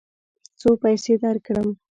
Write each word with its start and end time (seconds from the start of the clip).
څو 0.59 0.69
پیسې 0.81 1.13
درکړم؟ 1.23 1.69